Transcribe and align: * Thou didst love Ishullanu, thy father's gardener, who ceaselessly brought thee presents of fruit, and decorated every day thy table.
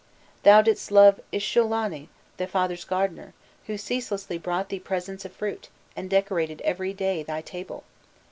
* 0.23 0.41
Thou 0.45 0.63
didst 0.63 0.89
love 0.89 1.19
Ishullanu, 1.31 2.07
thy 2.37 2.45
father's 2.47 2.85
gardener, 2.85 3.35
who 3.67 3.77
ceaselessly 3.77 4.39
brought 4.39 4.69
thee 4.69 4.79
presents 4.79 5.25
of 5.25 5.31
fruit, 5.31 5.69
and 5.95 6.09
decorated 6.09 6.59
every 6.61 6.91
day 6.91 7.21
thy 7.21 7.41
table. 7.41 7.83